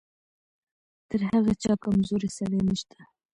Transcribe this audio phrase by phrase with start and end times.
[1.09, 2.99] تر هغه چا کمزوری سړی نشته.